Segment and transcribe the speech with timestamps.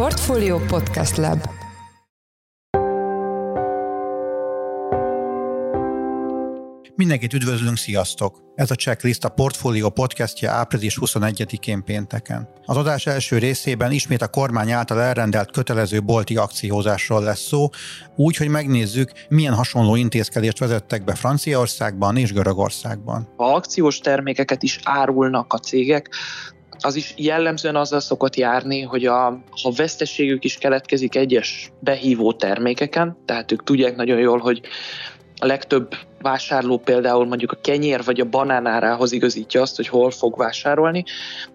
[0.00, 1.38] Portfolio Podcast Lab
[6.94, 8.38] Mindenkit üdvözlünk, sziasztok!
[8.54, 12.48] Ez a Checklist a Portfolio podcastja április 21-én pénteken.
[12.64, 17.68] Az adás első részében ismét a kormány által elrendelt kötelező bolti akciózásról lesz szó,
[18.16, 23.28] úgy, hogy megnézzük, milyen hasonló intézkedést vezettek be Franciaországban és Görögországban.
[23.36, 26.08] Ha akciós termékeket is árulnak a cégek,
[26.80, 33.16] az is jellemzően azzal szokott járni, hogy a, ha veszteségük is keletkezik egyes behívó termékeken,
[33.24, 34.60] tehát ők tudják nagyon jól, hogy
[35.36, 40.36] a legtöbb vásárló például mondjuk a kenyér vagy a banánárához igazítja azt, hogy hol fog
[40.36, 41.04] vásárolni,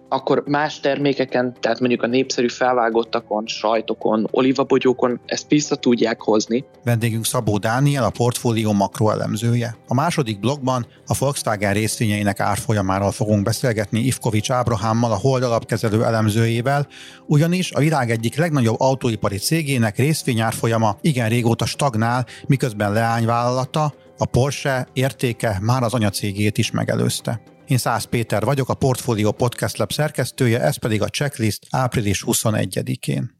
[0.09, 6.65] akkor más termékeken, tehát mondjuk a népszerű felvágottakon, sajtokon, olivabogyókon ezt vissza tudják hozni.
[6.83, 9.75] Vendégünk Szabó Dániel, a portfólió makroelemzője.
[9.87, 16.87] A második blogban a Volkswagen részvényeinek árfolyamáról fogunk beszélgetni Ivkovics Ábrahámmal, a Hold alapkezelő elemzőjével,
[17.25, 24.87] ugyanis a világ egyik legnagyobb autóipari cégének részvényárfolyama igen régóta stagnál, miközben leányvállalata, a Porsche
[24.93, 27.41] értéke már az anyacégét is megelőzte.
[27.67, 33.35] Én Szász Péter vagyok, a Portfolio Podcast Lab szerkesztője, ez pedig a checklist április 21-én.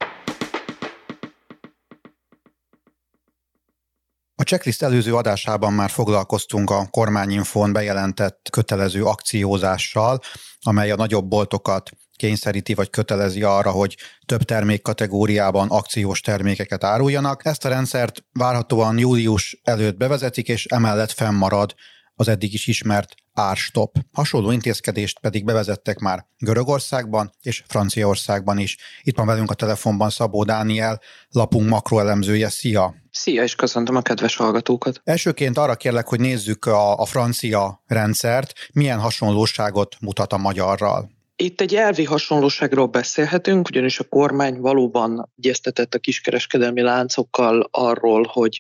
[4.36, 10.20] A checklist előző adásában már foglalkoztunk a kormányinfón bejelentett kötelező akciózással,
[10.60, 17.46] amely a nagyobb boltokat kényszeríti vagy kötelezi arra, hogy több termékkategóriában akciós termékeket áruljanak.
[17.46, 21.76] Ezt a rendszert várhatóan július előtt bevezetik, és emellett fennmarad
[22.16, 23.98] az eddig is ismert árstop.
[24.14, 28.78] Hasonló intézkedést pedig bevezettek már Görögországban és Franciaországban is.
[29.02, 32.50] Itt van velünk a telefonban Szabó Dániel, lapunk makroelemzője.
[32.50, 32.96] Szia!
[33.12, 35.02] Szia, és köszöntöm a kedves hallgatókat.
[35.04, 41.15] Elsőként arra kérlek, hogy nézzük a, a francia rendszert, milyen hasonlóságot mutat a magyarral.
[41.36, 48.60] Itt egy elvi hasonlóságról beszélhetünk, ugyanis a kormány valóban egyeztetett a kiskereskedelmi láncokkal arról, hogy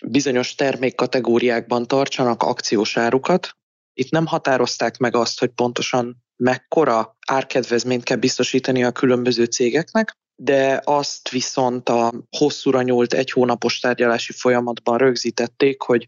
[0.00, 3.56] bizonyos termékkategóriákban tartsanak akciós árukat.
[3.94, 10.80] Itt nem határozták meg azt, hogy pontosan mekkora árkedvezményt kell biztosítani a különböző cégeknek, de
[10.84, 16.06] azt viszont a hosszúra nyúlt egy hónapos tárgyalási folyamatban rögzítették, hogy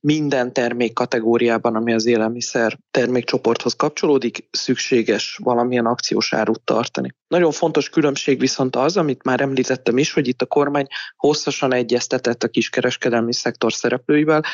[0.00, 7.14] minden termék kategóriában, ami az élelmiszer termékcsoporthoz kapcsolódik, szükséges valamilyen akciós árut tartani.
[7.28, 10.86] Nagyon fontos különbség viszont az, amit már említettem is, hogy itt a kormány
[11.16, 14.44] hosszasan egyeztetett a kiskereskedelmi szektor szereplőivel,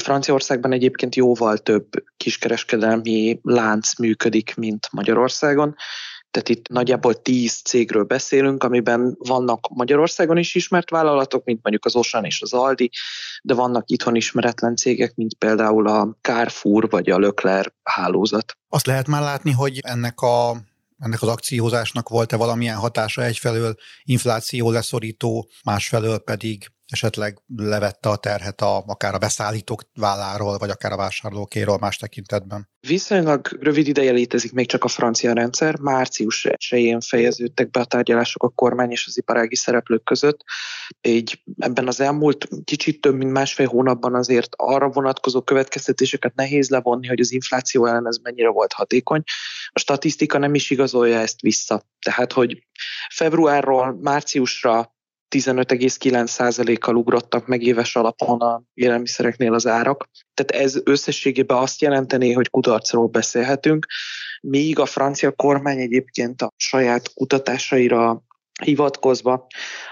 [0.00, 5.74] Franciaországban egyébként jóval több kiskereskedelmi lánc működik, mint Magyarországon.
[6.32, 11.96] Tehát itt nagyjából tíz cégről beszélünk, amiben vannak Magyarországon is ismert vállalatok, mint mondjuk az
[11.96, 12.90] Osan és az Aldi,
[13.42, 18.56] de vannak itthon ismeretlen cégek, mint például a Carrefour vagy a Leclerc hálózat.
[18.68, 20.56] Azt lehet már látni, hogy ennek a
[20.98, 28.60] ennek az akciózásnak volt-e valamilyen hatása egyfelől infláció leszorító, másfelől pedig esetleg levette a terhet
[28.60, 32.70] a, akár a beszállítók válláról, vagy akár a vásárlókéről más tekintetben?
[32.86, 35.78] Viszonylag rövid ideje létezik még csak a francia rendszer.
[35.78, 40.44] Március 1 fejeződtek be a tárgyalások a kormány és az iparági szereplők között.
[41.00, 47.06] Így ebben az elmúlt kicsit több mint másfél hónapban azért arra vonatkozó következtetéseket nehéz levonni,
[47.06, 49.22] hogy az infláció ellen ez mennyire volt hatékony.
[49.68, 51.82] A statisztika nem is igazolja ezt vissza.
[51.98, 52.66] Tehát, hogy
[53.14, 54.91] februárról márciusra
[55.32, 60.08] 15,9%-kal ugrottak meg éves alapon a élelmiszereknél az árak.
[60.34, 63.86] Tehát ez összességében azt jelenteni, hogy kudarcról beszélhetünk,
[64.42, 68.22] míg a francia kormány egyébként a saját kutatásaira
[68.62, 69.46] hivatkozva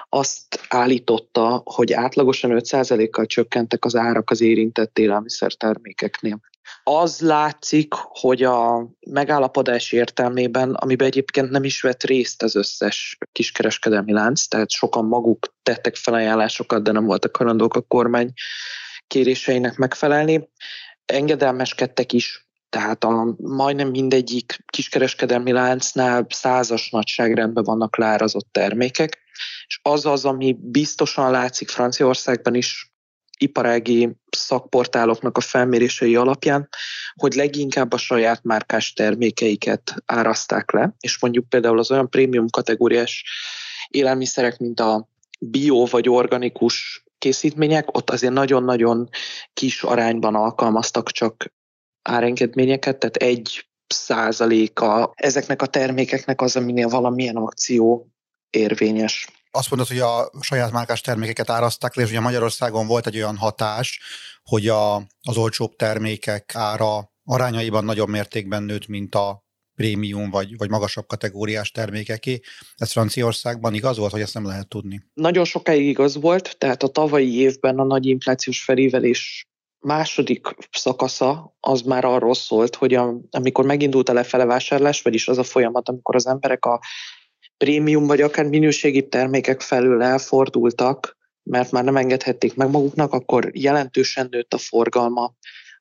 [0.08, 6.40] azt állította, hogy átlagosan 5%-kal csökkentek az árak az érintett élelmiszertermékeknél.
[6.82, 14.12] Az látszik, hogy a megállapodás értelmében, amiben egyébként nem is vett részt az összes kiskereskedelmi
[14.12, 18.32] lánc, tehát sokan maguk tettek felajánlásokat, de nem voltak hajlandók a kormány
[19.06, 20.48] kéréseinek megfelelni,
[21.04, 22.48] engedelmeskedtek is.
[22.68, 29.18] Tehát a, majdnem mindegyik kiskereskedelmi láncnál százas nagyságrendben vannak leárazott termékek,
[29.66, 32.89] és az az, ami biztosan látszik Franciaországban is
[33.40, 36.68] iparági szakportáloknak a felmérései alapján,
[37.14, 43.24] hogy leginkább a saját márkás termékeiket áraszták le, és mondjuk például az olyan prémium kategóriás
[43.88, 45.08] élelmiszerek, mint a
[45.40, 49.08] bio vagy organikus készítmények, ott azért nagyon-nagyon
[49.52, 51.52] kis arányban alkalmaztak csak
[52.02, 58.08] árengedményeket, tehát egy százaléka ezeknek a termékeknek az, aminél valamilyen akció
[58.50, 59.39] érvényes.
[59.50, 63.36] Azt mondod, hogy a saját márkás termékeket áraszták le, és ugye Magyarországon volt egy olyan
[63.36, 64.00] hatás,
[64.42, 69.44] hogy a, az olcsóbb termékek ára arányaiban nagyobb mértékben nőtt, mint a
[69.74, 72.40] prémium vagy, vagy magasabb kategóriás termékeké.
[72.76, 75.02] Ez Franciaországban igaz volt, hogy ezt nem lehet tudni?
[75.14, 79.48] Nagyon sokáig igaz volt, tehát a tavalyi évben a nagy inflációs felévelés
[79.78, 85.38] második szakasza az már arról szólt, hogy a, amikor megindult a lefele vásárlás, vagyis az
[85.38, 86.80] a folyamat, amikor az emberek a
[87.64, 94.28] prémium vagy akár minőségi termékek felől elfordultak, mert már nem engedhették meg maguknak, akkor jelentősen
[94.30, 95.34] nőtt a forgalma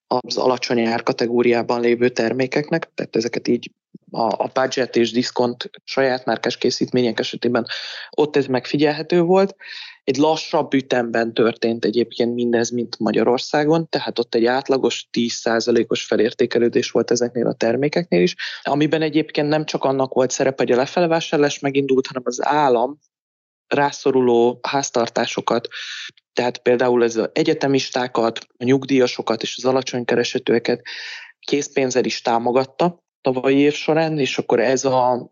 [0.10, 3.72] az alacsony árkategóriában lévő termékeknek, tehát ezeket így
[4.12, 7.66] a, a budget és diszkont saját márkás készítmények esetében
[8.10, 9.56] ott ez megfigyelhető volt.
[10.04, 17.12] Egy lassabb ütemben történt egyébként mindez, mint Magyarországon, tehát ott egy átlagos 10%-os felértékelődés volt
[17.12, 22.08] ezeknél a termékeknél is, amiben egyébként nem csak annak volt szerepe, hogy a lefelvásárlás megindult,
[22.08, 23.00] hanem az állam
[23.70, 25.68] rászoruló háztartásokat,
[26.34, 30.82] tehát például ez az egyetemistákat, a nyugdíjasokat és az alacsony keresetőeket
[31.40, 35.32] készpénzzel is támogatta tavalyi év során, és akkor ez a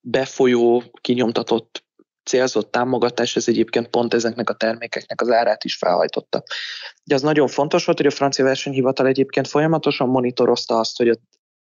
[0.00, 1.84] befolyó, kinyomtatott
[2.24, 6.42] célzott támogatás, ez egyébként pont ezeknek a termékeknek az árát is felhajtotta.
[7.04, 11.16] De az nagyon fontos volt, hogy a francia versenyhivatal egyébként folyamatosan monitorozta azt, hogy a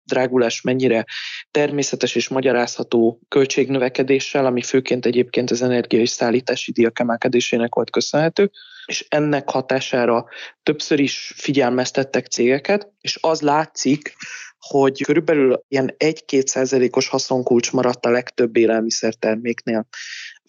[0.03, 1.05] drágulás mennyire
[1.51, 8.51] természetes és magyarázható költségnövekedéssel, ami főként egyébként az energia és szállítási díjak emelkedésének volt köszönhető,
[8.85, 10.25] és ennek hatására
[10.63, 14.13] többször is figyelmeztettek cégeket, és az látszik,
[14.59, 19.87] hogy körülbelül ilyen 1-2 százalékos haszonkulcs maradt a legtöbb élelmiszerterméknél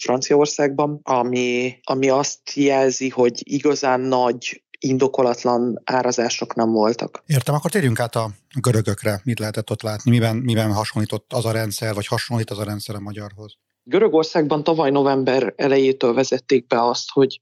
[0.02, 7.22] Franciaországban, ami, ami azt jelzi, hogy igazán nagy indokolatlan árazások nem voltak.
[7.26, 8.30] Értem, akkor térjünk át a
[8.60, 9.20] görögökre.
[9.24, 10.10] Mit lehetett ott látni?
[10.10, 13.56] Miben, miben hasonlított az a rendszer, vagy hasonlít az a rendszer a magyarhoz?
[13.82, 17.40] Görögországban tavaly november elejétől vezették be azt, hogy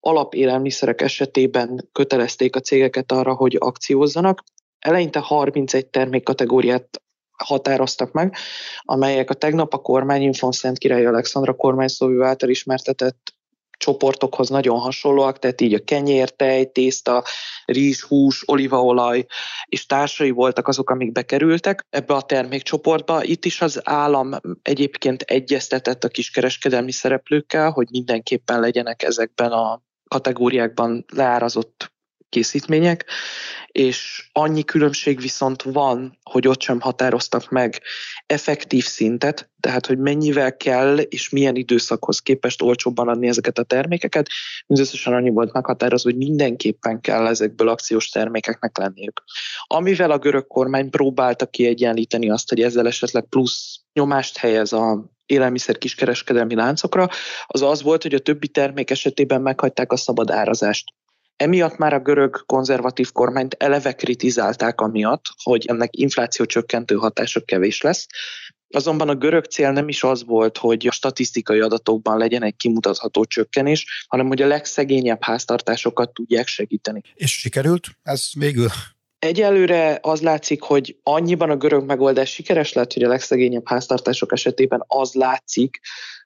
[0.00, 4.42] alapélelmiszerek esetében kötelezték a cégeket arra, hogy akciózzanak.
[4.78, 7.02] Eleinte 31 termékkategóriát
[7.36, 8.34] határoztak meg,
[8.80, 13.35] amelyek a tegnap a kormányinfon Szent Király Alexandra kormányszóvő által ismertetett
[13.86, 17.24] csoportokhoz nagyon hasonlóak, tehát így a kenyér, tej, tészta,
[17.64, 19.26] rizs, hús, olívaolaj
[19.66, 23.24] és társai voltak azok, amik bekerültek ebbe a termékcsoportba.
[23.24, 24.30] Itt is az állam
[24.62, 31.94] egyébként egyeztetett a kiskereskedelmi szereplőkkel, hogy mindenképpen legyenek ezekben a kategóriákban leárazott
[32.36, 33.04] készítmények,
[33.66, 37.82] és annyi különbség viszont van, hogy ott sem határoztak meg
[38.26, 44.28] effektív szintet, tehát hogy mennyivel kell és milyen időszakhoz képest olcsóbban adni ezeket a termékeket,
[44.66, 49.22] mindösszesen annyi volt meghatározva, hogy mindenképpen kell ezekből akciós termékeknek lenniük.
[49.66, 55.78] Amivel a görög kormány próbálta kiegyenlíteni azt, hogy ezzel esetleg plusz nyomást helyez a élelmiszer
[55.78, 57.08] kiskereskedelmi láncokra,
[57.46, 60.84] az az volt, hogy a többi termék esetében meghagyták a szabad árazást.
[61.36, 67.80] Emiatt már a görög konzervatív kormányt eleve kritizálták amiatt, hogy ennek infláció csökkentő hatása kevés
[67.80, 68.06] lesz.
[68.68, 73.24] Azonban a görög cél nem is az volt, hogy a statisztikai adatokban legyen egy kimutatható
[73.24, 77.00] csökkenés, hanem hogy a legszegényebb háztartásokat tudják segíteni.
[77.14, 78.68] És sikerült ez végül?
[79.18, 84.84] Egyelőre az látszik, hogy annyiban a görög megoldás sikeres lett, hogy a legszegényebb háztartások esetében
[84.86, 85.80] az látszik,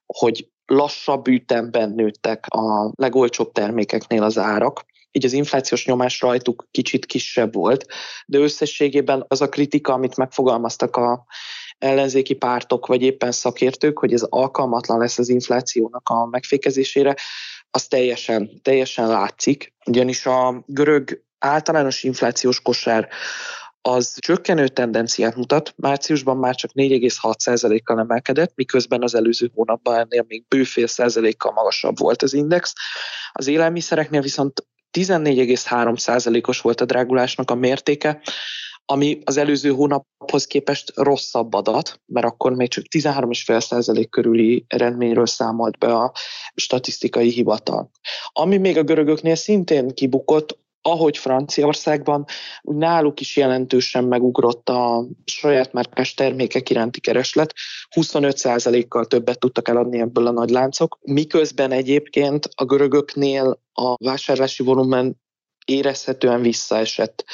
[0.06, 7.06] hogy lassabb ütemben nőttek a legolcsóbb termékeknél az árak, így az inflációs nyomás rajtuk kicsit
[7.06, 7.86] kisebb volt,
[8.26, 11.24] de összességében az a kritika, amit megfogalmaztak a
[11.78, 17.16] ellenzéki pártok, vagy éppen szakértők, hogy ez alkalmatlan lesz az inflációnak a megfékezésére,
[17.70, 23.08] az teljesen, teljesen látszik, ugyanis a görög általános inflációs kosár
[23.82, 30.44] az csökkenő tendenciát mutat, márciusban már csak 4,6%-kal emelkedett, miközben az előző hónapban ennél még
[30.48, 32.72] bőfél százalékkal magasabb volt az index.
[33.32, 34.64] Az élelmiszereknél viszont
[34.98, 38.20] 14,3%-os volt a drágulásnak a mértéke,
[38.84, 45.78] ami az előző hónaphoz képest rosszabb adat, mert akkor még csak 13,5% körüli eredményről számolt
[45.78, 46.12] be a
[46.54, 47.90] statisztikai hivatal.
[48.32, 52.24] Ami még a görögöknél szintén kibukott, ahogy Franciaországban,
[52.62, 57.54] úgy náluk is jelentősen megugrott a saját márkás termékek iránti kereslet,
[57.96, 65.20] 25%-kal többet tudtak eladni ebből a nagy láncok, miközben egyébként a görögöknél a vásárlási volumen
[65.64, 67.24] érezhetően visszaesett.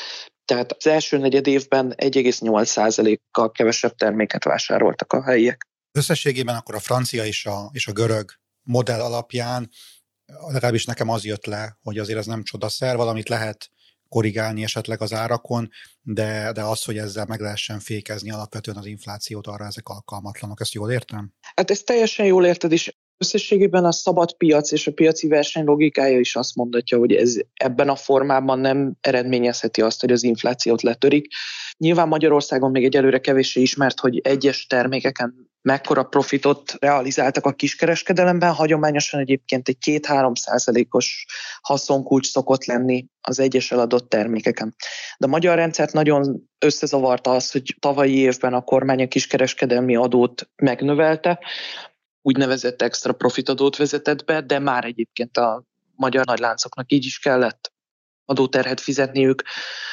[0.44, 5.66] Tehát az első negyed évben 1,8%-kal kevesebb terméket vásároltak a helyiek.
[5.92, 8.30] Összességében akkor a francia és a, és a görög
[8.62, 9.70] modell alapján
[10.26, 13.70] legalábbis nekem az jött le, hogy azért ez nem csodaszer, valamit lehet
[14.08, 15.70] korrigálni esetleg az árakon,
[16.02, 20.60] de, de az, hogy ezzel meg lehessen fékezni alapvetően az inflációt, arra ezek alkalmatlanok.
[20.60, 21.32] Ezt jól értem?
[21.54, 26.18] Hát ezt teljesen jól érted, és Összességében a szabad piac és a piaci verseny logikája
[26.18, 31.26] is azt mondatja, hogy ez ebben a formában nem eredményezheti azt, hogy az inflációt letörik.
[31.78, 38.52] Nyilván Magyarországon még egyelőre kevéssé ismert, hogy egyes termékeken mekkora profitot realizáltak a kiskereskedelemben.
[38.52, 41.24] Hagyományosan egyébként egy 2-3 százalékos
[41.60, 44.74] haszonkulcs szokott lenni az egyes eladott termékeken.
[45.18, 50.48] De a magyar rendszert nagyon összezavarta az, hogy tavalyi évben a kormány a kiskereskedelmi adót
[50.56, 51.38] megnövelte,
[52.26, 55.62] úgynevezett extra profitadót vezetett be, de már egyébként a
[55.94, 57.72] magyar nagyláncoknak így is kellett
[58.24, 59.42] adóterhet fizetniük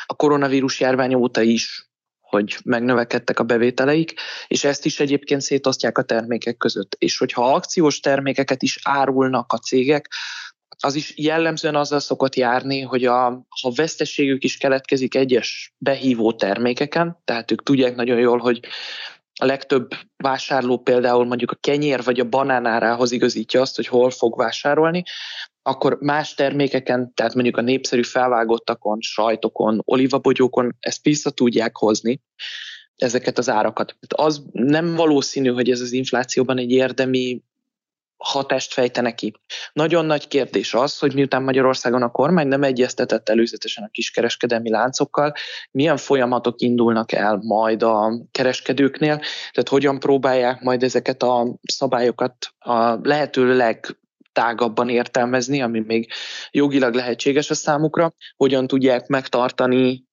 [0.06, 4.14] a koronavírus járvány óta is, hogy megnövekedtek a bevételeik,
[4.48, 6.96] és ezt is egyébként szétosztják a termékek között.
[6.98, 10.10] És hogyha akciós termékeket is árulnak a cégek,
[10.78, 17.22] az is jellemzően azzal szokott járni, hogy a, ha veszteségük is keletkezik egyes behívó termékeken,
[17.26, 18.60] tehát ők tudják nagyon jól, hogy
[19.42, 24.38] a legtöbb vásárló például mondjuk a kenyér vagy a banánárához igazítja azt, hogy hol fog
[24.38, 25.04] vásárolni,
[25.62, 32.22] akkor más termékeken, tehát mondjuk a népszerű felvágottakon, sajtokon, olivabogyókon ezt vissza tudják hozni,
[32.96, 33.96] ezeket az árakat.
[34.08, 37.42] Az nem valószínű, hogy ez az inflációban egy érdemi
[38.24, 39.34] hatást fejtene ki.
[39.74, 45.34] Nagyon nagy kérdés az, hogy miután Magyarországon a kormány nem egyeztetett előzetesen a kiskereskedelmi láncokkal,
[45.72, 49.16] milyen folyamatok indulnak el majd a kereskedőknél,
[49.52, 53.98] tehát hogyan próbálják majd ezeket a szabályokat a lehető leg
[54.88, 56.12] értelmezni, ami még
[56.52, 60.04] jogilag lehetséges a számukra, hogyan tudják megtartani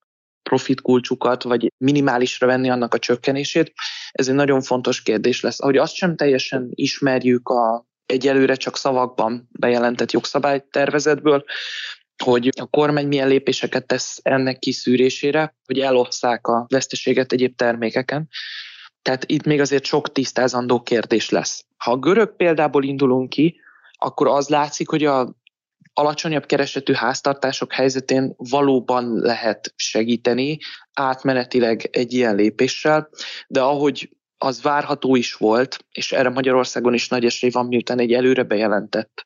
[0.43, 3.73] profitkulcsukat, vagy minimálisra venni annak a csökkenését.
[4.13, 5.61] Ez egy nagyon fontos kérdés lesz.
[5.61, 11.45] Ahogy azt sem teljesen ismerjük a egyelőre csak szavakban bejelentett jogszabálytervezetből,
[12.25, 18.29] hogy a kormány milyen lépéseket tesz ennek kiszűrésére, hogy elosszák a veszteséget egyéb termékeken.
[19.03, 21.65] Tehát itt még azért sok tisztázandó kérdés lesz.
[21.77, 23.61] Ha a görög példából indulunk ki,
[23.93, 25.35] akkor az látszik, hogy a
[25.93, 30.59] alacsonyabb keresetű háztartások helyzetén valóban lehet segíteni
[30.93, 33.09] átmenetileg egy ilyen lépéssel,
[33.49, 34.11] de ahogy
[34.43, 39.25] az várható is volt, és erre Magyarországon is nagy esély van, miután egy előre bejelentett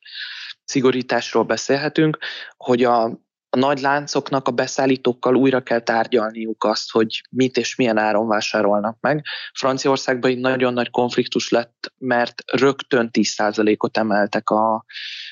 [0.63, 2.17] szigorításról beszélhetünk,
[2.57, 3.03] hogy a,
[3.49, 8.97] a nagy láncoknak a beszállítókkal újra kell tárgyalniuk azt, hogy mit és milyen áron vásárolnak
[8.99, 9.23] meg.
[9.53, 14.85] Franciaországban egy nagyon nagy konfliktus lett, mert rögtön 10%-ot emeltek a,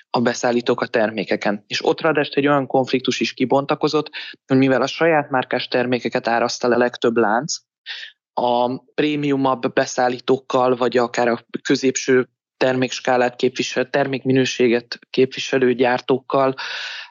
[0.10, 1.64] a beszállítók a termékeken.
[1.68, 4.10] És ott ráadásul egy olyan konfliktus is kibontakozott,
[4.48, 7.56] hogy mivel a saját márkás termékeket áraszta a legtöbb lánc,
[8.34, 16.56] a prémiumabb beszállítókkal, vagy akár a középső termékskálát képviselő, termékminőséget képviselő gyártókkal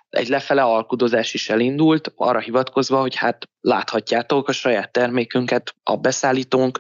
[0.09, 6.79] egy lefele alkudozás is elindult, arra hivatkozva, hogy hát láthatjátok, a saját termékünket a beszállítónk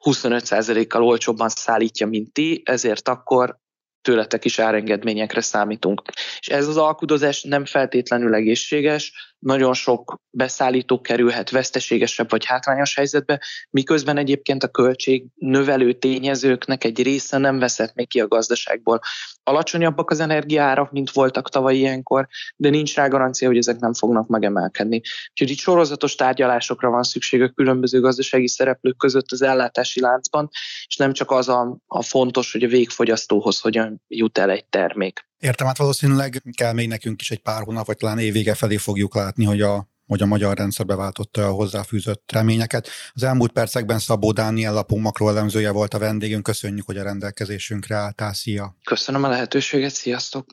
[0.00, 3.58] 25%-kal olcsóbban szállítja, mint ti, ezért akkor
[4.00, 6.02] tőletek is árengedményekre számítunk.
[6.38, 13.40] És ez az alkudozás nem feltétlenül egészséges, nagyon sok beszállító kerülhet veszteségesebb vagy hátrányos helyzetbe,
[13.70, 19.00] miközben egyébként a költség növelő tényezőknek egy része nem veszett még ki a gazdaságból.
[19.42, 24.28] Alacsonyabbak az energiárak, mint voltak tavaly ilyenkor, de nincs rá garancia, hogy ezek nem fognak
[24.28, 25.00] megemelkedni.
[25.30, 30.48] Úgyhogy itt sorozatos tárgyalásokra van szükség a különböző gazdasági szereplők között az ellátási láncban,
[30.86, 35.30] és nem csak az a, a fontos, hogy a végfogyasztóhoz hogyan jut el egy termék.
[35.42, 39.14] Értem, hát valószínűleg kell még nekünk is egy pár hónap, vagy talán évvége felé fogjuk
[39.14, 42.88] látni, hogy a hogy a magyar rendszer beváltotta a hozzáfűzött reményeket.
[43.12, 46.42] Az elmúlt percekben Szabó Dániel lapunk makroelemzője volt a vendégünk.
[46.42, 48.32] Köszönjük, hogy a rendelkezésünkre álltál.
[48.32, 48.76] Szia!
[48.84, 50.46] Köszönöm a lehetőséget, sziasztok!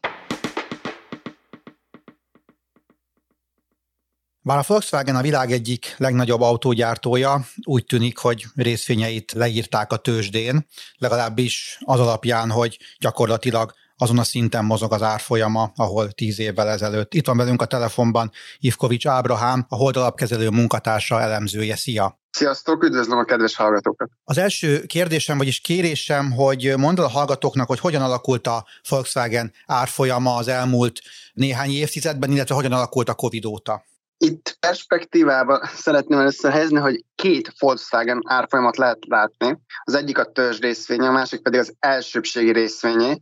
[4.42, 10.68] Bár a Volkswagen a világ egyik legnagyobb autógyártója, úgy tűnik, hogy részvényeit leírták a tőzsdén,
[10.98, 17.14] legalábbis az alapján, hogy gyakorlatilag azon a szinten mozog az árfolyama, ahol tíz évvel ezelőtt.
[17.14, 21.76] Itt van velünk a telefonban Ivkovics Ábrahám, a holdalapkezelő munkatársa, elemzője.
[21.76, 22.20] Szia!
[22.32, 24.10] Sziasztok, üdvözlöm a kedves hallgatókat!
[24.24, 30.36] Az első kérdésem, vagyis kérésem, hogy mondd a hallgatóknak, hogy hogyan alakult a Volkswagen árfolyama
[30.36, 31.00] az elmúlt
[31.34, 33.84] néhány évtizedben, illetve hogyan alakult a Covid óta.
[34.18, 39.58] Itt perspektívába szeretném először helyezni, hogy két Volkswagen árfolyamat lehet látni.
[39.84, 43.22] Az egyik a törzs részvénye, a másik pedig az elsőbségi részvényé.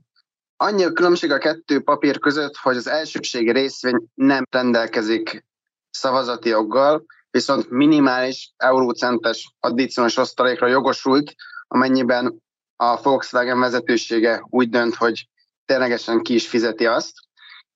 [0.60, 5.46] Annyi a különbség a kettő papír között, hogy az elsőbségi részvény nem rendelkezik
[5.90, 11.34] szavazati joggal, viszont minimális eurócentes addicionális osztalékra jogosult,
[11.68, 12.42] amennyiben
[12.76, 15.28] a Volkswagen vezetősége úgy dönt, hogy
[15.66, 17.14] ténylegesen ki is fizeti azt.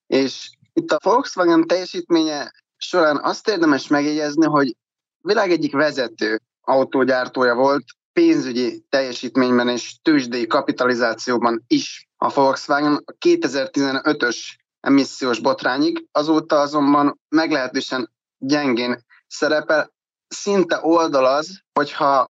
[0.07, 4.75] És itt a Volkswagen teljesítménye során azt érdemes megjegyezni, hogy
[5.21, 7.83] világ egyik vezető autógyártója volt,
[8.13, 14.37] pénzügyi teljesítményben és tőzsdei kapitalizációban is a Volkswagen a 2015-ös
[14.79, 19.93] emissziós botrányig, azóta azonban meglehetősen gyengén szerepel,
[20.27, 22.25] szinte oldalaz, hogyha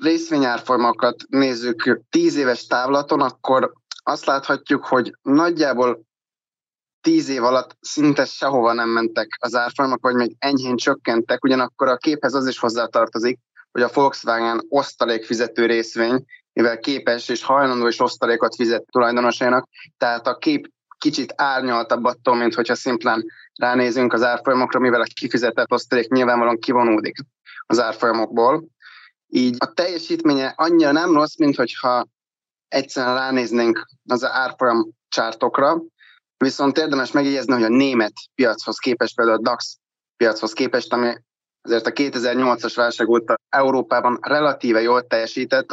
[0.00, 3.72] részvényárfolyamokat nézzük 10 éves távlaton, akkor
[4.02, 6.00] azt láthatjuk, hogy nagyjából
[7.00, 11.96] 10 év alatt szinte sehova nem mentek az árfolyamok, vagy még enyhén csökkentek, ugyanakkor a
[11.96, 13.38] képhez az is hozzátartozik,
[13.72, 16.24] hogy a Volkswagen osztalékfizető részvény,
[16.56, 22.54] mivel képes és hajlandó és osztalékot fizet tulajdonosainak, tehát a kép kicsit árnyaltabb attól, mint
[22.54, 27.16] hogyha szimplán ránézünk az árfolyamokra, mivel a kifizetett osztalék nyilvánvalóan kivonódik
[27.66, 28.64] az árfolyamokból.
[29.26, 32.06] Így a teljesítménye annyira nem rossz, mint hogyha
[32.68, 35.82] egyszerűen ránéznénk az árfolyam csártokra,
[36.36, 39.78] viszont érdemes megjegyezni, hogy a német piachoz képest, például a DAX
[40.16, 41.14] piachoz képest, ami
[41.62, 45.66] azért a 2008-as válság óta Európában relatíve jól teljesített,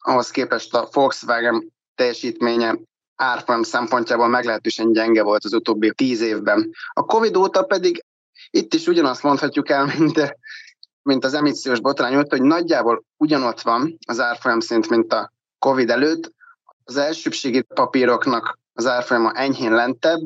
[0.00, 2.78] ahhoz képest a Volkswagen teljesítménye
[3.16, 6.70] árfolyam szempontjából meglehetősen gyenge volt az utóbbi tíz évben.
[6.92, 8.04] A Covid óta pedig
[8.50, 10.36] itt is ugyanazt mondhatjuk el, mint,
[11.02, 15.90] mint az emissziós botrány óta, hogy nagyjából ugyanott van az árfolyam szint, mint a Covid
[15.90, 16.32] előtt.
[16.84, 20.20] Az elsőbségi papíroknak az árfolyama enyhén lentebb,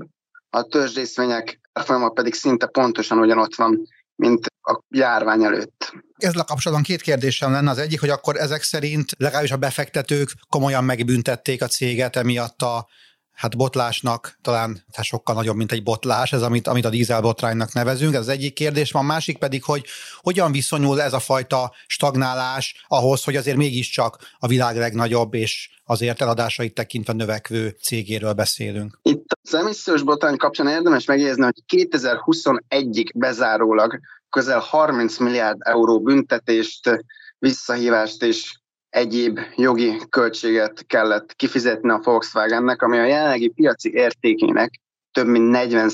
[0.51, 5.93] a törzsrészvények árfolyama pedig szinte pontosan ugyanott van, mint a járvány előtt.
[6.17, 7.71] Ezzel kapcsolatban két kérdésem lenne.
[7.71, 12.87] Az egyik, hogy akkor ezek szerint legalábbis a befektetők komolyan megbüntették a céget emiatt a
[13.35, 18.15] hát botlásnak talán hát sokkal nagyobb, mint egy botlás, ez amit, amit a dízelbotránynak nevezünk.
[18.15, 19.85] Ez az egyik kérdés van, másik pedig, hogy
[20.21, 26.21] hogyan viszonyul ez a fajta stagnálás ahhoz, hogy azért mégiscsak a világ legnagyobb és azért
[26.21, 28.99] eladásait tekintve növekvő cégéről beszélünk.
[29.03, 34.01] Itt az emissziós botrány kapcsán érdemes megjegyezni, hogy 2021-ig bezárólag
[34.35, 37.05] közel 30 milliárd euró büntetést,
[37.39, 44.81] visszahívást és egyéb jogi költséget kellett kifizetni a Volkswagennek, ami a jelenlegi piaci értékének
[45.15, 45.89] több mint 40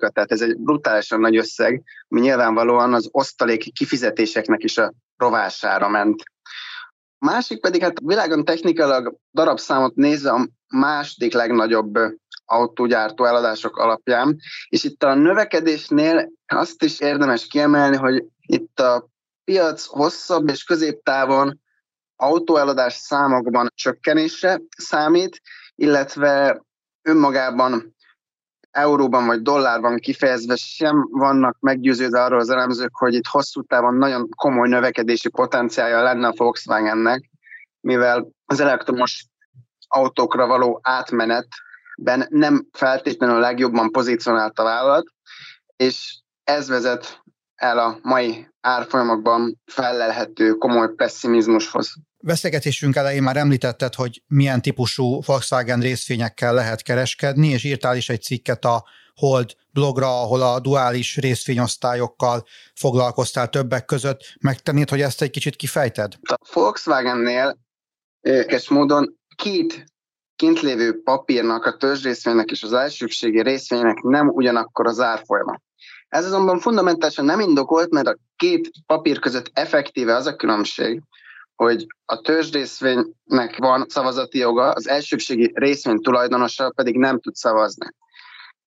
[0.00, 5.88] a tehát ez egy brutálisan nagy összeg, ami nyilvánvalóan az osztaléki kifizetéseknek is a rovására
[5.88, 6.22] ment.
[7.18, 11.98] A másik pedig, hát a világon technikailag darabszámot nézve a második legnagyobb
[12.44, 14.36] autógyártó eladások alapján,
[14.68, 19.08] és itt a növekedésnél azt is érdemes kiemelni, hogy itt a
[19.44, 21.60] piac hosszabb és középtávon
[22.16, 25.40] autóeladás számokban csökkenésre számít,
[25.74, 26.62] illetve
[27.02, 27.94] önmagában
[28.70, 34.28] euróban vagy dollárban kifejezve sem vannak meggyőződve arról az elemzők, hogy itt hosszú távon nagyon
[34.36, 37.30] komoly növekedési potenciálja lenne a Volkswagennek,
[37.80, 39.26] mivel az elektromos
[39.88, 45.06] autókra való átmenetben nem feltétlenül a legjobban pozícionált a vállalat,
[45.76, 46.21] és
[46.52, 47.22] ez vezet
[47.54, 51.94] el a mai árfolyamokban fellelhető komoly pessimizmushoz.
[52.24, 58.22] Beszélgetésünk elején már említetted, hogy milyen típusú Volkswagen részvényekkel lehet kereskedni, és írtál is egy
[58.22, 58.84] cikket a
[59.14, 64.34] Hold blogra, ahol a duális részvényosztályokkal foglalkoztál többek között.
[64.40, 66.12] Megtennéd, hogy ezt egy kicsit kifejted?
[66.22, 67.58] A Volkswagennél
[68.20, 69.84] érdekes módon két
[70.36, 75.60] kint lévő papírnak, a törzsrészvénynek és az elsőségi részvénynek nem ugyanakkor az árfolyama.
[76.12, 81.02] Ez azonban fundamentálisan nem indokolt, mert a két papír között effektíve az a különbség,
[81.54, 87.86] hogy a törzsrészvénynek van szavazati joga, az elsőbségi részvény tulajdonosa pedig nem tud szavazni.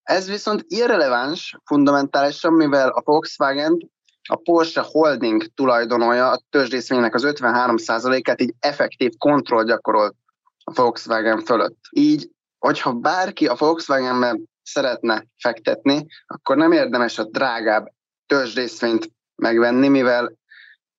[0.03, 3.91] Ez viszont irreleváns fundamentálisan, mivel a Volkswagen
[4.29, 10.15] a Porsche Holding tulajdonolja a törzsrészvénynek az 53%-át, így effektív kontroll gyakorolt
[10.63, 11.79] a Volkswagen fölött.
[11.91, 17.91] Így, hogyha bárki a Volkswagenben szeretne fektetni, akkor nem érdemes a drágább
[18.25, 20.37] törzsrészvényt megvenni, mivel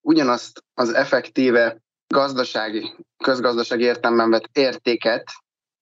[0.00, 5.31] ugyanazt az effektíve gazdasági, közgazdasági értelemben vett értéket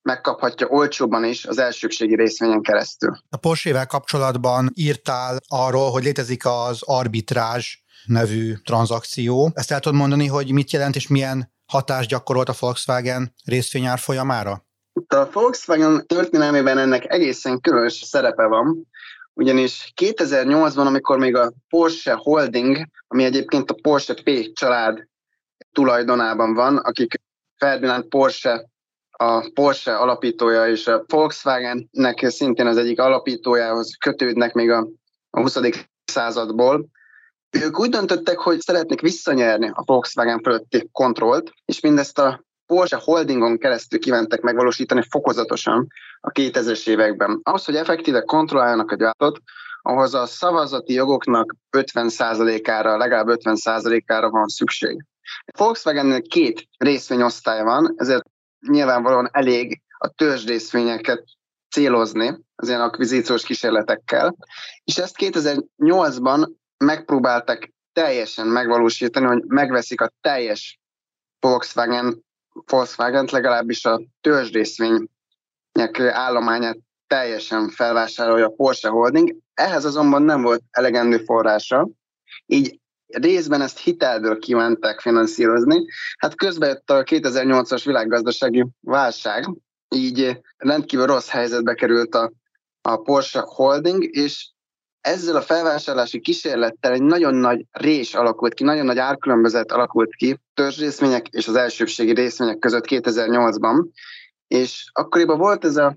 [0.02, 3.16] megkaphatja olcsóban is az elsőségi részvényen keresztül.
[3.28, 9.50] A Porsche-vel kapcsolatban írtál arról, hogy létezik az arbitrázs nevű tranzakció.
[9.54, 14.66] Ezt el tudod mondani, hogy mit jelent és milyen hatást gyakorolt a Volkswagen részvényár folyamára?
[15.06, 18.88] A Volkswagen történelmében ennek egészen különös szerepe van,
[19.32, 25.08] ugyanis 2008-ban, amikor még a Porsche Holding, ami egyébként a Porsche P család
[25.72, 27.20] tulajdonában van, akik
[27.56, 28.68] Ferdinand Porsche
[29.16, 34.88] a Porsche alapítója és a Volkswagennek szintén az egyik alapítójához kötődnek még a,
[35.30, 35.58] a 20.
[36.04, 36.86] századból.
[37.50, 43.58] Ők úgy döntöttek, hogy szeretnék visszanyerni a Volkswagen fölötti kontrollt, és mindezt a Porsche Holdingon
[43.58, 45.86] keresztül kívántak megvalósítani fokozatosan
[46.20, 47.40] a 2000-es években.
[47.42, 49.40] Ahhoz, hogy effektíve kontrolláljanak a gyártót,
[49.82, 55.04] ahhoz a szavazati jogoknak 50%-ára, legalább 50%-ára van szükség.
[55.44, 58.24] A Volkswagennek két részvényosztály van, ezért
[58.68, 61.24] nyilvánvalóan elég a törzsrészvényeket
[61.70, 64.36] célozni az ilyen akvizíciós kísérletekkel,
[64.84, 70.80] és ezt 2008-ban megpróbáltak teljesen megvalósítani, hogy megveszik a teljes
[71.40, 72.24] Volkswagen,
[72.66, 81.18] Volkswagen legalábbis a törzsrészvények állományát teljesen felvásárolja a Porsche Holding, ehhez azonban nem volt elegendő
[81.18, 81.88] forrása,
[82.46, 85.86] így részben ezt hitelből kívánták finanszírozni.
[86.18, 89.44] Hát közben jött a 2008-as világgazdasági válság,
[89.88, 92.32] így rendkívül rossz helyzetbe került a,
[92.80, 94.53] a Porsche Holding, és
[95.04, 100.40] ezzel a felvásárlási kísérlettel egy nagyon nagy rés alakult ki, nagyon nagy árkülönbözet alakult ki
[100.54, 103.86] törzsrészvények és az elsőbségi részvények között 2008-ban,
[104.46, 105.96] és akkoriban volt ez a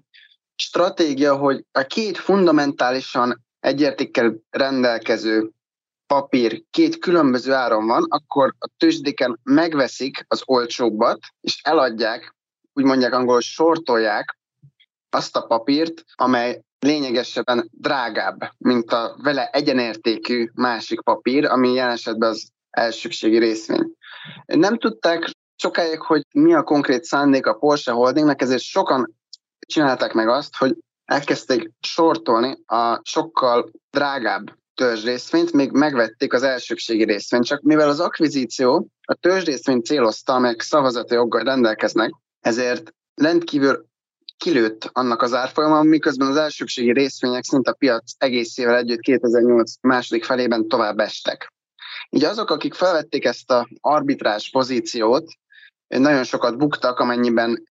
[0.56, 5.52] stratégia, hogy a két fundamentálisan egyértékkel rendelkező
[6.08, 12.36] papír két különböző áron van, akkor a tőzsdéken megveszik az olcsóbbat, és eladják,
[12.74, 14.38] úgy mondják angolul, sortolják
[15.10, 22.30] azt a papírt, amely lényegesebben drágább, mint a vele egyenértékű másik papír, ami jelen esetben
[22.30, 23.92] az elsőségi részvény.
[24.46, 29.16] Nem tudták sokáig, hogy mi a konkrét szándék a Porsche Holdingnak, ezért sokan
[29.60, 37.46] csinálták meg azt, hogy elkezdték sortolni a sokkal drágább törzsrészvényt, még megvették az elsőbségi részvényt,
[37.46, 43.86] csak mivel az akvizíció a törzsrészvényt célozta, amelyek szavazati joggal rendelkeznek, ezért rendkívül
[44.38, 50.23] kilőtt annak az árfolyama, miközben az elsőbségi részvények szinte a piac egészével együtt 2008 második
[50.23, 51.54] felében tovább estek.
[52.10, 55.26] Így azok, akik felvették ezt a arbitrás pozíciót,
[55.88, 57.63] nagyon sokat buktak, amennyiben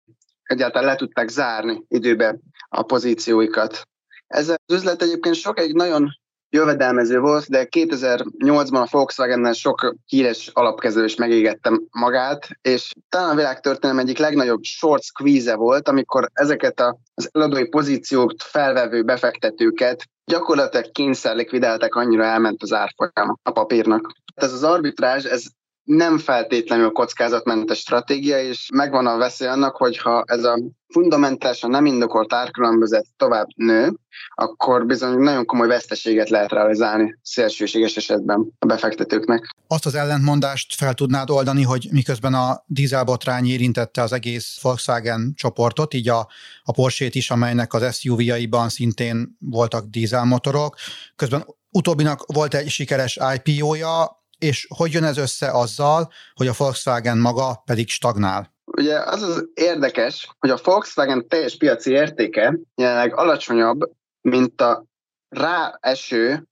[0.42, 3.88] egyáltalán le tudták zárni időbe a pozícióikat.
[4.26, 6.08] Ez az üzlet egyébként sokáig nagyon
[6.56, 13.34] jövedelmező volt, de 2008-ban a Volkswagen-nel sok híres alapkező is megégette magát, és talán a
[13.34, 16.80] világtörténelem egyik legnagyobb short squeeze volt, amikor ezeket
[17.14, 24.12] az eladói pozíciót felvevő befektetőket gyakorlatilag kényszer likvidáltak, annyira elment az árfolyam a papírnak.
[24.34, 25.44] Ez az arbitrázs, ez
[25.86, 32.32] nem feltétlenül kockázatmentes stratégia, és megvan a veszély annak, hogyha ez a fundamentálisan nem indokolt
[32.32, 33.92] árkülönbözet tovább nő,
[34.34, 39.56] akkor bizony nagyon komoly veszteséget lehet realizálni szélsőséges esetben a befektetőknek.
[39.66, 45.94] Azt az ellentmondást fel tudnád oldani, hogy miközben a dízelbotrány érintette az egész Volkswagen csoportot,
[45.94, 46.28] így a,
[46.64, 50.76] a Porsche-t is, amelynek az SUV-jaiban szintén voltak dízelmotorok,
[51.16, 57.18] közben utóbbinak volt egy sikeres IPO-ja, és hogy jön ez össze azzal, hogy a Volkswagen
[57.18, 58.54] maga pedig stagnál?
[58.64, 63.80] Ugye az az érdekes, hogy a Volkswagen teljes piaci értéke jelenleg alacsonyabb,
[64.20, 64.84] mint a
[65.28, 66.46] ráeső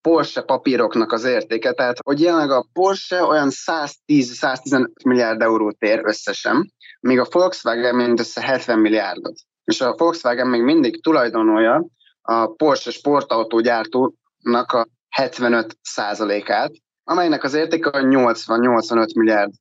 [0.00, 1.72] Porsche papíroknak az értéke.
[1.72, 8.40] Tehát, hogy jelenleg a Porsche olyan 110-115 milliárd eurót ér összesen, míg a Volkswagen mindössze
[8.40, 9.38] 70 milliárdot.
[9.64, 11.86] És a Volkswagen még mindig tulajdonolja
[12.22, 16.72] a Porsche sportautógyártónak a 75 százalékát,
[17.08, 19.52] amelynek az értéke 80-85 milliárd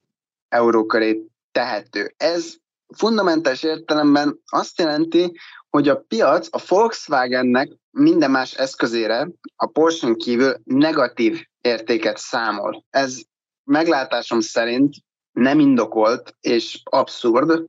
[0.50, 2.14] euró köré tehető.
[2.18, 2.56] Ez
[2.96, 10.56] fundamentális értelemben azt jelenti, hogy a piac a Volkswagennek minden más eszközére a porsche kívül
[10.64, 12.86] negatív értéket számol.
[12.90, 13.18] Ez
[13.64, 14.96] meglátásom szerint
[15.32, 17.64] nem indokolt és abszurd.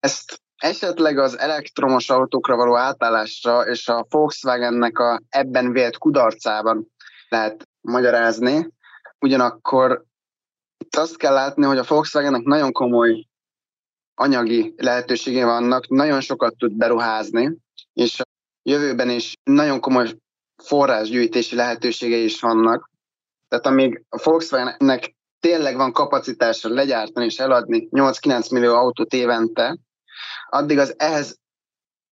[0.00, 6.92] Ezt esetleg az elektromos autókra való átállásra és a Volkswagennek a ebben vélt kudarcában
[7.28, 8.78] lehet magyarázni,
[9.20, 10.04] Ugyanakkor
[10.78, 13.26] itt azt kell látni, hogy a Volkswagennek nagyon komoly
[14.14, 17.56] anyagi lehetőségei vannak, nagyon sokat tud beruházni,
[17.92, 18.24] és a
[18.62, 20.14] jövőben is nagyon komoly
[20.62, 22.90] forrásgyűjtési lehetőségei is vannak.
[23.48, 29.78] Tehát amíg a Volkswagennek tényleg van kapacitása legyártani és eladni 8-9 millió autót évente,
[30.48, 31.38] addig az ehhez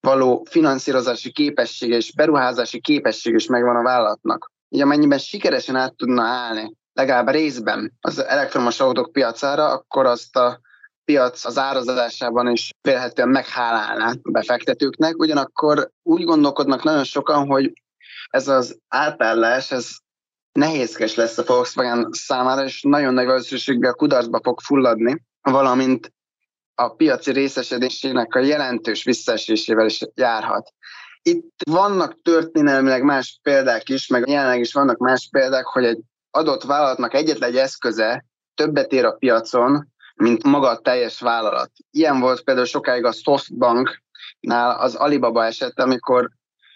[0.01, 4.51] való finanszírozási képessége és beruházási képesség is megvan a vállalatnak.
[4.69, 10.61] Így amennyiben sikeresen át tudna állni legalább részben az elektromos autók piacára, akkor azt a
[11.05, 17.73] piac az árazásában is vélhetően meghálálná a befektetőknek, ugyanakkor úgy gondolkodnak nagyon sokan, hogy
[18.31, 19.91] ez az átállás, ez
[20.53, 26.13] nehézkes lesz a Volkswagen számára, és nagyon nagy valószínűséggel kudarcba fog fulladni, valamint
[26.75, 30.73] a piaci részesedésének a jelentős visszaesésével is járhat.
[31.23, 36.01] Itt vannak történelmileg más példák is, meg jelenleg is vannak más példák, hogy egy
[36.31, 41.71] adott vállalatnak egyetlen egy eszköze többet ér a piacon, mint maga a teljes vállalat.
[41.91, 46.31] Ilyen volt például sokáig a Softbanknál az Alibaba eset, amikor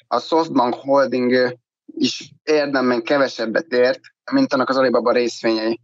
[0.07, 4.01] a Softbank Holding is érdemben kevesebbet ért,
[4.33, 5.81] mint annak az Alibaba részvényei.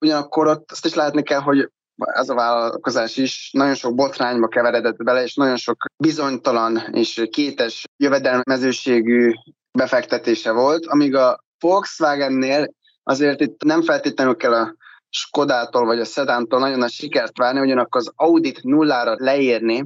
[0.00, 4.96] Ugyanakkor ott azt is látni kell, hogy ez a vállalkozás is nagyon sok botrányba keveredett
[4.96, 9.32] bele, és nagyon sok bizonytalan és kétes jövedelmezőségű
[9.78, 12.74] befektetése volt, amíg a Volkswagennél
[13.08, 14.76] azért itt nem feltétlenül kell a
[15.10, 19.84] Skodától vagy a Sedántól nagyon a sikert várni, ugyanakkor az Audit nullára leérni,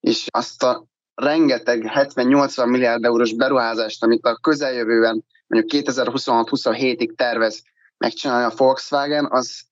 [0.00, 7.62] és azt a rengeteg 70-80 milliárd eurós beruházást, amit a közeljövőben mondjuk 2026-27-ig tervez
[7.96, 9.62] megcsinálni a Volkswagen, az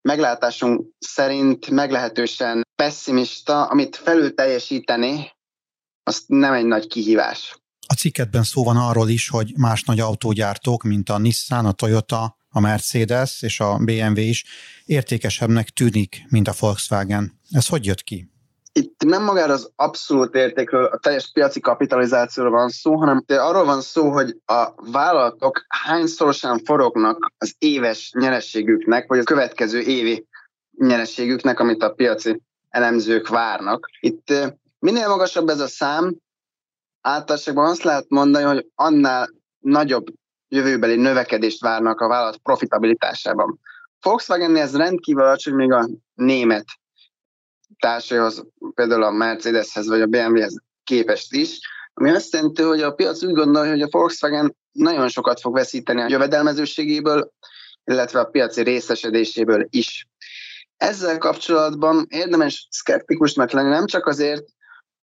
[0.00, 5.30] meglátásunk szerint meglehetősen pessimista, amit felül teljesíteni,
[6.02, 7.61] az nem egy nagy kihívás.
[7.92, 12.36] A cikketben szó van arról is, hogy más nagy autógyártók, mint a Nissan, a Toyota,
[12.48, 14.44] a Mercedes és a BMW is
[14.84, 17.40] értékesebbnek tűnik, mint a Volkswagen.
[17.50, 18.30] Ez hogy jött ki?
[18.72, 23.80] itt nem magára az abszolút értékről, a teljes piaci kapitalizációról van szó, hanem arról van
[23.80, 30.26] szó, hogy a vállalatok hányszorosan forognak az éves nyerességüknek, vagy a következő évi
[30.78, 33.88] nyerességüknek, amit a piaci elemzők várnak.
[34.00, 34.32] Itt
[34.78, 36.16] minél magasabb ez a szám,
[37.02, 40.06] általánosságban azt lehet mondani, hogy annál nagyobb
[40.48, 43.60] jövőbeli növekedést várnak a vállalat profitabilitásában.
[44.00, 46.64] Volkswagen ez rendkívül alacsony, még a német
[47.78, 51.58] társaihoz, például a Mercedeshez vagy a BMW-hez képest is,
[51.94, 56.00] ami azt jelenti, hogy a piac úgy gondolja, hogy a Volkswagen nagyon sokat fog veszíteni
[56.00, 57.32] a jövedelmezőségéből,
[57.84, 60.08] illetve a piaci részesedéséből is.
[60.76, 64.44] Ezzel kapcsolatban érdemes szkeptikusnak lenni, nem csak azért,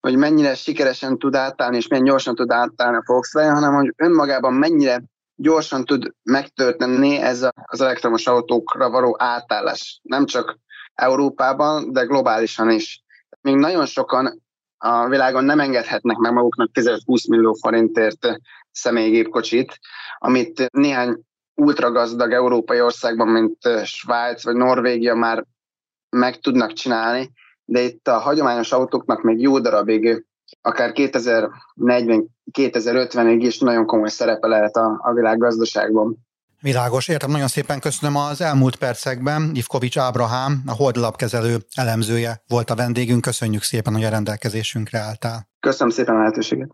[0.06, 4.54] hogy mennyire sikeresen tud átállni, és mennyire gyorsan tud átállni a Volkswagen, hanem hogy önmagában
[4.54, 5.04] mennyire
[5.36, 10.00] gyorsan tud megtörténni ez az elektromos autókra való átállás.
[10.04, 10.58] Nem csak
[10.94, 13.04] Európában, de globálisan is.
[13.42, 14.42] Még nagyon sokan
[14.78, 18.28] a világon nem engedhetnek meg maguknak 10-20 millió forintért
[18.72, 19.80] személygépkocsit,
[20.18, 21.20] amit néhány
[21.54, 25.46] ultragazdag európai országban, mint Svájc vagy Norvégia már
[26.10, 27.32] meg tudnak csinálni,
[27.66, 30.26] de itt a hagyományos autóknak még jó darabig,
[30.62, 36.24] akár 2040-2050-ig is nagyon komoly szerepe lehet a, a világgazdaságban.
[36.62, 39.52] Világos, értem, nagyon szépen köszönöm az elmúlt percekben.
[39.54, 43.22] Ivkovics Ábrahám, a holdlapkezelő elemzője volt a vendégünk.
[43.22, 45.48] Köszönjük szépen, hogy a rendelkezésünkre álltál.
[45.60, 46.70] Köszönöm szépen a lehetőséget.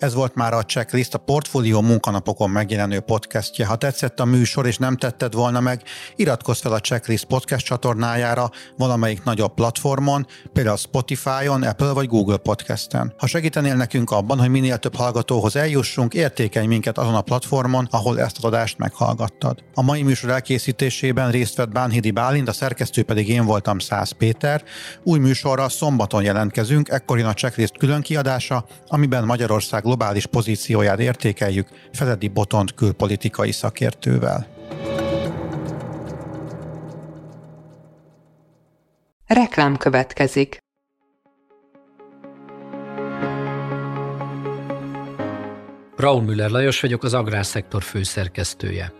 [0.00, 3.66] Ez volt már a checklist, a Portfólió munkanapokon megjelenő podcastje.
[3.66, 5.82] Ha tetszett a műsor és nem tetted volna meg,
[6.16, 13.14] iratkozz fel a Checklist podcast csatornájára valamelyik nagyobb platformon, például Spotify-on, Apple vagy Google podcasten.
[13.18, 18.20] Ha segítenél nekünk abban, hogy minél több hallgatóhoz eljussunk, értékelj minket azon a platformon, ahol
[18.20, 19.58] ezt az adást meghallgattad.
[19.74, 24.62] A mai műsor elkészítésében részt vett Bánhidi Bálint, a szerkesztő pedig én voltam Száz Péter.
[25.02, 31.68] Új műsorra szombaton jelentkezünk, ekkor jön a checklist külön kiadása, amiben Magyarország globális pozícióját értékeljük
[31.92, 34.46] Feledi Botont külpolitikai szakértővel.
[39.26, 40.58] Reklám következik.
[45.96, 48.99] Raúl Müller Lajos vagyok, az Agrárszektor főszerkesztője.